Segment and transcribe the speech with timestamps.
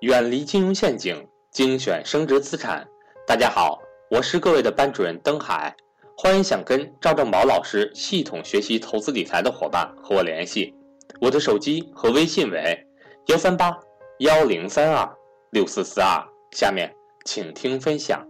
[0.00, 2.86] 远离金融陷阱，精选升值资产。
[3.26, 5.74] 大家好，我是各位的班主任登海，
[6.16, 10.72] 欢迎想跟赵正宝老师系统学习投资理财的伙伴和我联系，
[11.20, 12.78] 我的手机和微信为
[13.26, 13.76] 幺三八
[14.20, 15.16] 幺零三二
[15.50, 16.24] 六四四二。
[16.52, 16.94] 下面
[17.24, 18.24] 请听分享。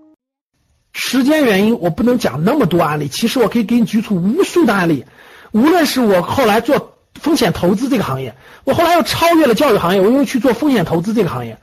[0.94, 3.06] 时间原因，我不能讲那么多案例。
[3.08, 5.04] 其实我可以给你举出无数的案例，
[5.52, 6.94] 无论是我后来做。
[7.20, 11.60] 风险投资这个行业，我后来又超越了教育行业，我又去做风险投资这个行业。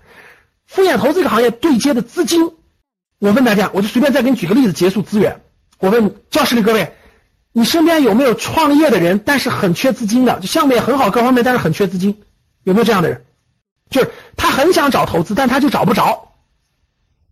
[0.65, 2.51] 风险投资这个行业对接的资金，
[3.19, 5.41] 我问大家，我就随便再给你举个例子结束资源。
[5.79, 6.93] 我问教室里各位，
[7.51, 12.21] 你身边有没有创业的人，但是很缺资金的，就项目也很好，各方面但是很缺资金，
[12.63, 13.25] 有没有这样的人？
[13.89, 16.33] 就是他很想找投资，但他就找不着，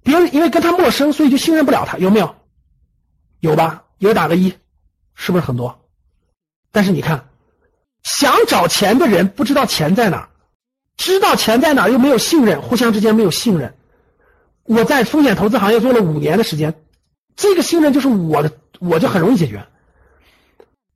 [0.04, 2.36] 别人因为跟他陌生，所以就信任不了他，有没有？
[3.40, 3.84] 有吧？
[3.98, 4.54] 有打个一，
[5.16, 5.82] 是不是很多？
[6.72, 7.26] 但是你看。
[8.04, 10.30] 想找钱的人不知道钱在哪儿，
[10.98, 13.74] 知道钱在哪儿又没有信任，互相之间没有信任。
[14.66, 16.74] 我在风险投资行业做了五年的时间，
[17.36, 19.66] 这个信任就是我的，我就很容易解决。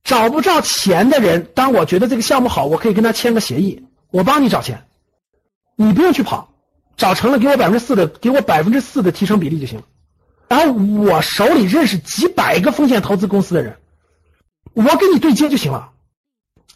[0.03, 4.85] 找不着钱的人，当我觉得这个项目好，我可以跟他签个协议，我帮你找钱，
[5.75, 6.53] 你不用去跑，
[6.95, 9.85] 找成了给我百分之四的，给我百分之四的提成比例就行了。
[10.47, 10.72] 然后
[11.03, 13.75] 我手里认识几百个风险投资公司的人，
[14.73, 15.91] 我跟你对接就行了。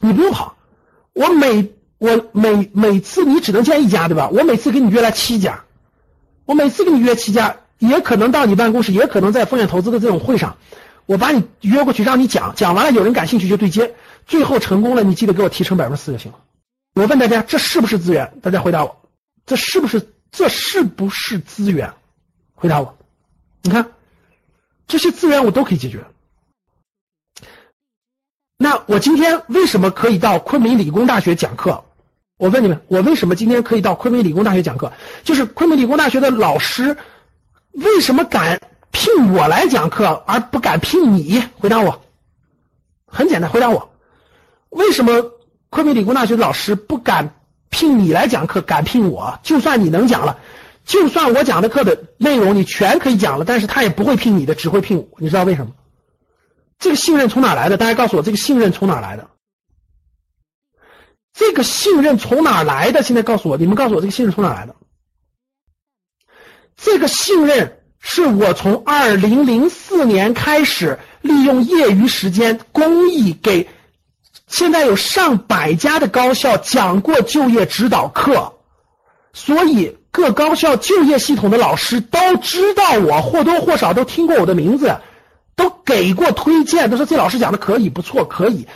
[0.01, 0.57] 你不用跑，
[1.13, 4.29] 我每我每每次你只能见一家对吧？
[4.29, 5.63] 我每次给你约来七家，
[6.45, 10.57] 我每次给你约七家，也可能到你办公室，也可能在风险投资的这种会上，
[11.05, 13.93] 我把你约过去让你讲，讲完了有人感兴趣就对接，
[14.25, 16.39] 最后成功了，你记得给我提成百分之四就行了。
[16.95, 18.33] 我问大家，这是不是资源？
[18.41, 19.01] 大家回答我，
[19.45, 21.93] 这是不是这是不是资源？
[22.55, 22.97] 回答我，
[23.61, 23.91] 你看
[24.87, 26.03] 这些资源我都可以解决。
[28.61, 31.83] 那我今天为什么可以到昆明理工大学讲课？
[32.37, 34.93] 我问你们，我为什么今天可以到昆明理工大学讲课？
[35.23, 36.95] 就是昆明理工大学的老师
[37.71, 41.41] 为什么敢聘我来讲课，而不敢聘你？
[41.57, 42.03] 回答我。
[43.07, 43.89] 很简单，回答我。
[44.69, 45.31] 为什么
[45.71, 47.33] 昆明理工大学的老师不敢
[47.71, 49.39] 聘你来讲课，敢聘我？
[49.41, 50.37] 就算你能讲了，
[50.85, 55.07] 就算我讲的课的内容你全可以讲了，但是他也不会聘你的，只会聘我。
[55.17, 55.71] 你知道为什么？
[56.81, 57.77] 这个信任从哪来的？
[57.77, 59.29] 大家告诉我，这个信任从哪来的？
[61.31, 63.03] 这个信任从哪来的？
[63.03, 64.75] 现在告诉我，你们告诉我，这个信任从哪来的？
[66.75, 73.69] 这个信任是我从二零零四年开始，利用业余时间公益给
[74.47, 78.55] 现在有上百家的高校讲过就业指导课，
[79.33, 84.99] 所以各高校就业系统的老师都知道我，或多或少都听过我的名字。
[85.85, 88.67] 给过推荐，都说这老师讲的可以，不错，可以。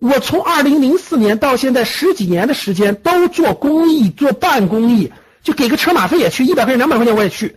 [0.00, 5.12] 我从二零零四年到现在十几年的时间，都做公益，做办公益，
[5.42, 7.56] 就给个车马费也去，一百块钱、两百块钱我也去。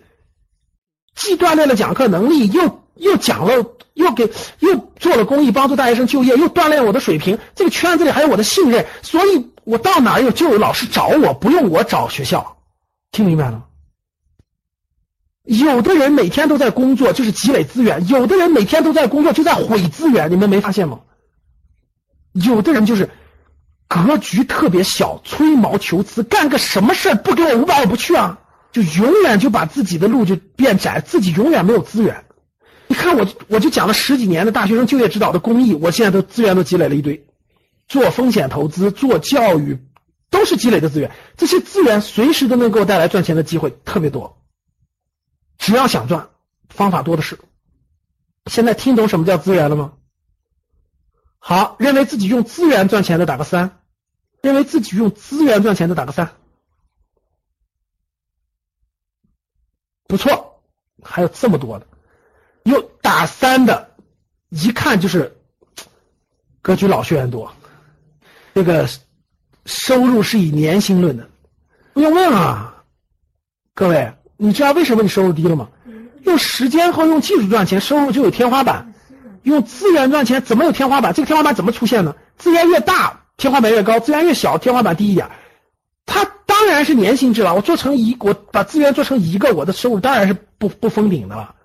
[1.15, 4.29] 既锻炼了讲课能力，又又讲了，又给
[4.59, 7.37] 又做了公益，帮助大学生就业，又锻炼我的水平。
[7.55, 12.57] 这个圈子里还有我的信任，所以我到哪儿有就有老师找我，不用我找学校。
[13.11, 13.63] 听明白了吗？
[15.47, 20.29] 有的人每天都在工作，就是积累资源；有的人每天都在工作，就在毁资源。
[20.29, 20.99] 你们没发现吗？
[22.33, 23.09] 有的人就是
[23.87, 28.39] 格局特别小，吹毛求疵，干个什么事儿不给我五百我不去啊！
[28.73, 32.25] 就永远就把自己的路就变窄，自己永远没有资源。
[32.87, 37.25] 你看我，我就讲了十几年的大学生就业指导的公益，我现在都资源都积累了一堆，
[37.87, 39.79] 做风险投资、做教育，
[40.29, 41.11] 都是积累的资源。
[41.37, 44.36] 这些资源随时都能给我带来赚钱的机会，特别多。
[45.57, 46.29] 只要想赚，
[46.69, 47.39] 方法多的是。
[48.45, 49.93] 现在听懂什么叫资源了吗？
[51.39, 53.81] 好，认为自己用资源赚钱的打个三，
[54.41, 56.33] 认为自己用资源赚钱的打个三，
[60.07, 60.61] 不错，
[61.03, 61.87] 还有这么多的，
[62.63, 63.95] 有打三的，
[64.49, 65.37] 一看就是
[66.61, 67.53] 格局老学员多，
[68.53, 68.89] 这个
[69.65, 71.29] 收入是以年薪论的，
[71.93, 72.83] 不用问啊，
[73.73, 74.16] 各位。
[74.37, 75.67] 你知道为什么你收入低了吗？
[76.23, 78.85] 用时间和用技术赚钱，收入就有天花板；
[79.43, 81.13] 用资源赚钱，怎么有天花板？
[81.13, 82.13] 这个天花板怎么出现呢？
[82.37, 85.27] 资源越大，天花板越高；资源越小，天花板低一点。
[86.05, 87.55] 它当然是年薪制了。
[87.55, 91.55] 我做成一，我把资源做成一个，我的收入当然是不不封顶的了。